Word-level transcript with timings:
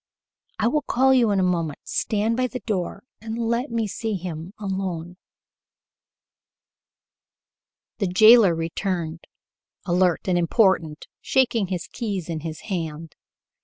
I 0.57 0.67
will 0.67 0.81
call 0.81 1.13
you 1.13 1.29
in 1.29 1.39
a 1.39 1.43
moment. 1.43 1.77
Stand 1.83 2.35
by 2.35 2.47
the 2.47 2.61
door, 2.61 3.03
and 3.21 3.37
let 3.37 3.69
me 3.69 3.85
see 3.85 4.15
him 4.15 4.51
alone." 4.57 5.17
The 7.99 8.07
jailer 8.07 8.55
returned, 8.55 9.25
alert 9.85 10.21
and 10.27 10.39
important, 10.39 11.05
shaking 11.21 11.67
the 11.67 11.79
keys 11.93 12.29
in 12.29 12.39
his 12.39 12.61
hand. 12.61 13.15